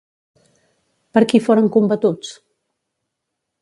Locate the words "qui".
1.33-1.43